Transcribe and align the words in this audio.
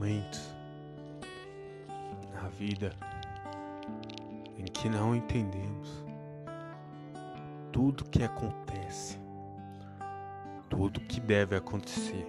momentos 0.00 0.56
na 2.32 2.48
vida 2.48 2.90
em 4.56 4.64
que 4.64 4.88
não 4.88 5.14
entendemos 5.14 6.06
tudo 7.70 8.06
que 8.06 8.22
acontece, 8.22 9.18
tudo 10.70 11.00
que 11.00 11.20
deve 11.20 11.54
acontecer. 11.54 12.26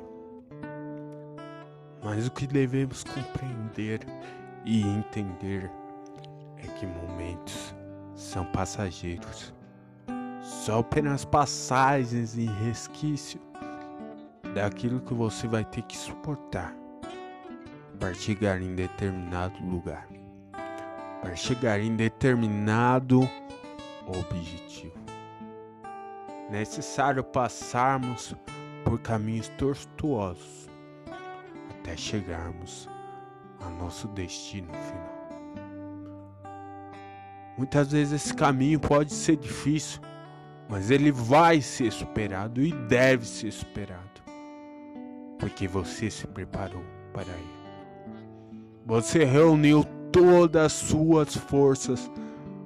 Mas 2.04 2.28
o 2.28 2.32
que 2.32 2.46
devemos 2.46 3.05
compreender 3.05 4.02
e 4.66 4.82
entender 4.82 5.72
é 6.58 6.68
que 6.78 6.86
momentos 6.86 7.74
são 8.16 8.44
passageiros, 8.52 9.54
só 10.42 10.80
apenas 10.80 11.24
passagens 11.24 12.36
e 12.38 12.46
resquício 12.46 13.40
daquilo 14.54 15.00
que 15.00 15.14
você 15.14 15.48
vai 15.48 15.64
ter 15.64 15.84
que 15.84 15.98
suportar 15.98 16.82
para 18.02 18.15
chegar 18.15 18.60
em 18.60 18.73
determinado 18.73 19.64
lugar, 19.64 20.07
para 21.21 21.36
chegar 21.36 21.79
em 21.79 21.96
determinado 21.96 23.29
objetivo. 24.07 25.00
Necessário 26.50 27.23
passarmos 27.23 28.36
por 28.83 29.00
caminhos 29.01 29.50
tortuosos 29.50 30.68
até 31.69 31.95
chegarmos 31.95 32.89
ao 33.64 33.69
nosso 33.69 34.08
destino 34.08 34.73
final. 34.73 35.22
Muitas 37.56 37.92
vezes 37.92 38.14
esse 38.14 38.33
caminho 38.33 38.80
pode 38.80 39.14
ser 39.14 39.36
difícil, 39.38 40.02
mas 40.67 40.89
ele 40.89 41.11
vai 41.11 41.61
ser 41.61 41.92
superado 41.92 42.64
e 42.64 42.72
deve 42.72 43.28
ser 43.28 43.52
superado 43.52 44.09
porque 45.38 45.67
você 45.67 46.09
se 46.09 46.25
preparou 46.28 46.83
para 47.14 47.31
ele. 47.31 47.61
Você 48.91 49.23
reuniu 49.23 49.86
todas 50.11 50.66
as 50.66 50.73
suas 50.73 51.34
forças 51.34 52.11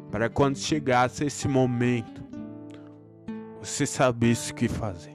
para 0.10 0.28
quando 0.28 0.58
chegasse 0.58 1.24
esse 1.24 1.48
momento, 1.48 2.24
você 3.60 3.86
sabesse 3.86 4.52
o 4.52 4.56
que 4.56 4.68
fazer. 4.68 5.14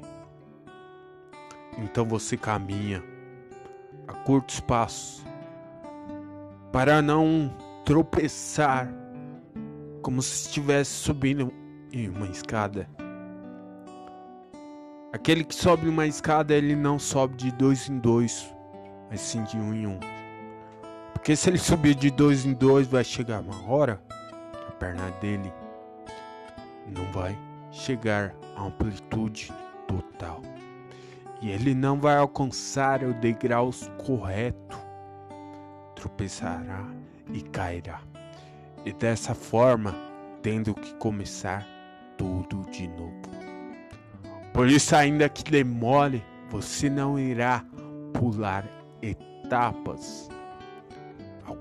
Então 1.79 2.05
você 2.05 2.37
caminha 2.37 3.03
a 4.07 4.13
curtos 4.13 4.61
passos 4.61 5.27
para 6.71 7.03
não 7.03 7.53
tropeçar 7.85 8.89
como 10.03 10.23
se 10.23 10.47
estivesse 10.47 10.93
subindo 10.93 11.53
em 11.93 12.09
uma 12.09 12.29
escada 12.29 12.89
Aquele 15.13 15.43
que 15.43 15.57
sobe 15.57 15.89
uma 15.89 16.07
escada, 16.07 16.55
ele 16.55 16.77
não 16.77 17.01
sobe 17.01 17.35
de 17.35 17.51
dois 17.51 17.89
em 17.89 17.99
dois, 17.99 18.55
mas 19.11 19.21
sim 19.21 19.43
de 19.43 19.57
um 19.57 19.75
em 19.75 19.89
um. 19.89 20.20
Porque 21.13 21.37
se 21.37 21.51
ele 21.51 21.59
subir 21.59 21.95
de 21.95 22.11
dois 22.11 22.45
em 22.47 22.55
dois, 22.55 22.87
vai 22.87 23.05
chegar 23.05 23.41
uma 23.41 23.71
hora, 23.71 24.01
a 24.69 24.73
perna 24.73 25.11
dele 25.21 25.53
não 26.87 27.05
vai 27.13 27.37
chegar 27.71 28.35
à 28.57 28.65
amplitude 28.65 29.53
total. 29.87 30.43
E 31.41 31.51
ele 31.51 31.75
não 31.75 31.99
vai 31.99 32.17
alcançar 32.17 33.03
o 33.03 33.15
degrau 33.15 33.71
correto. 34.05 34.79
Tropeçará 35.95 36.87
e 37.33 37.41
cairá. 37.43 38.01
E 38.85 38.93
dessa 38.93 39.35
forma, 39.35 39.95
tendo 40.43 40.75
que 40.75 40.95
começar 40.95 41.67
tudo 42.17 42.63
de 42.71 42.89
novo. 42.89 43.21
Por 44.53 44.69
isso, 44.69 44.95
ainda 44.97 45.29
que 45.29 45.45
demore, 45.45 46.25
você 46.51 46.91
não 46.91 47.19
irá 47.19 47.65
pular 48.13 48.65
etapas. 49.01 50.29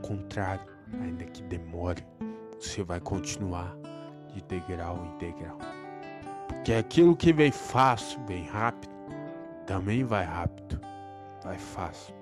Contrário, 0.10 0.66
ainda 1.04 1.24
que 1.24 1.44
demore, 1.44 2.04
você 2.60 2.82
vai 2.82 3.00
continuar 3.00 3.78
de 4.34 4.42
degrau 4.42 5.06
em 5.06 5.18
degrau. 5.20 5.60
Porque 6.48 6.74
aquilo 6.74 7.16
que 7.16 7.32
vem 7.32 7.52
fácil, 7.52 8.20
vem 8.26 8.44
rápido, 8.48 8.92
também 9.68 10.04
vai 10.04 10.26
rápido, 10.26 10.82
vai 11.44 11.60
fácil. 11.60 12.16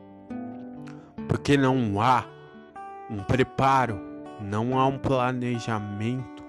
Porque 1.30 1.56
não 1.56 2.02
há 2.02 2.26
um 3.10 3.24
preparo, 3.24 3.98
não 4.42 4.78
há 4.78 4.86
um 4.86 5.00
planejamento. 5.00 6.44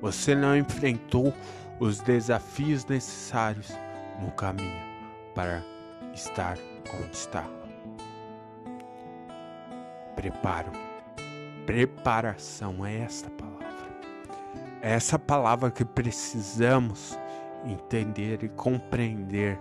Você 0.00 0.32
não 0.32 0.56
enfrentou 0.56 1.34
os 1.80 1.98
desafios 1.98 2.86
necessários 2.86 3.72
no 4.22 4.30
caminho 4.30 4.80
para 5.34 5.60
estar 6.14 6.56
onde 7.00 7.16
está. 7.16 7.44
Preparo. 10.14 10.83
Preparação 11.66 12.84
é 12.84 12.98
esta 12.98 13.30
palavra. 13.30 13.64
É 14.82 14.92
essa 14.92 15.18
palavra 15.18 15.70
que 15.70 15.82
precisamos 15.82 17.18
entender 17.64 18.44
e 18.44 18.50
compreender 18.50 19.58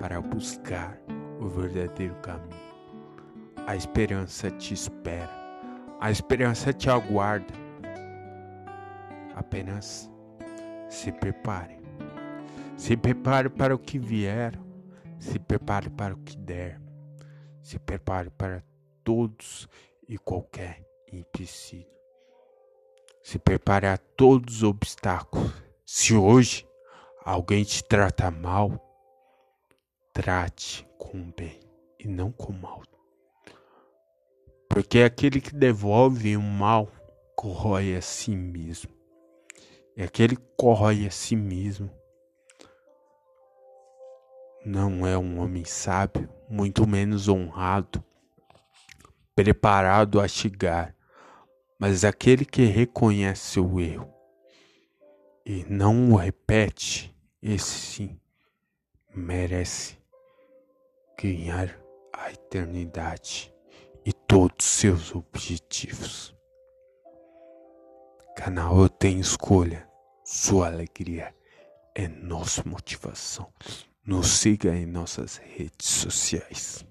para 0.00 0.22
buscar 0.22 0.98
o 1.38 1.46
verdadeiro 1.46 2.14
caminho. 2.22 2.64
A 3.66 3.76
esperança 3.76 4.50
te 4.50 4.72
espera. 4.72 5.30
A 6.00 6.10
esperança 6.10 6.72
te 6.72 6.88
aguarda. 6.88 7.52
Apenas 9.34 10.10
se 10.88 11.12
prepare. 11.12 11.78
Se 12.74 12.96
prepare 12.96 13.50
para 13.50 13.74
o 13.74 13.78
que 13.78 13.98
vier. 13.98 14.58
Se 15.18 15.38
prepare 15.38 15.90
para 15.90 16.14
o 16.14 16.18
que 16.18 16.38
der. 16.38 16.80
Se 17.60 17.78
prepare 17.78 18.30
para 18.30 18.62
todos 19.02 19.68
e 20.08 20.16
qualquer 20.16 20.93
empecilho. 21.12 21.86
Se 23.22 23.38
prepare 23.38 23.86
a 23.86 23.96
todos 23.96 24.56
os 24.56 24.62
obstáculos. 24.62 25.52
Se 25.84 26.14
hoje 26.14 26.66
alguém 27.24 27.64
te 27.64 27.82
trata 27.82 28.30
mal, 28.30 28.78
trate 30.12 30.86
com 30.98 31.30
bem 31.36 31.60
e 31.98 32.06
não 32.06 32.30
com 32.30 32.52
mal. 32.52 32.82
Porque 34.68 35.00
aquele 35.00 35.40
que 35.40 35.54
devolve 35.54 36.36
o 36.36 36.42
mal 36.42 36.88
corrói 37.36 37.94
a 37.94 38.00
si 38.00 38.34
mesmo. 38.34 38.90
E 39.96 40.02
aquele 40.02 40.36
que 40.36 40.48
corrói 40.56 41.06
a 41.06 41.10
si 41.10 41.36
mesmo 41.36 41.90
não 44.64 45.06
é 45.06 45.16
um 45.16 45.40
homem 45.40 45.64
sábio, 45.64 46.28
muito 46.48 46.86
menos 46.86 47.28
honrado, 47.28 48.02
preparado 49.34 50.20
a 50.20 50.28
chegar, 50.28 50.94
mas 51.78 52.04
aquele 52.04 52.44
que 52.44 52.64
reconhece 52.64 53.58
o 53.58 53.80
erro 53.80 54.12
e 55.44 55.64
não 55.68 56.12
o 56.12 56.16
repete, 56.16 57.14
esse 57.42 57.78
sim 57.78 58.20
merece 59.14 59.98
ganhar 61.20 61.78
a 62.12 62.30
eternidade 62.30 63.52
e 64.04 64.12
todos 64.12 64.64
seus 64.64 65.14
objetivos. 65.14 66.34
Canal 68.36 68.88
Tenho 68.88 69.20
Escolha. 69.20 69.88
Sua 70.24 70.68
alegria 70.68 71.34
é 71.94 72.08
nossa 72.08 72.62
motivação. 72.66 73.52
Nos 74.04 74.28
siga 74.28 74.74
em 74.74 74.86
nossas 74.86 75.36
redes 75.36 75.88
sociais. 75.88 76.84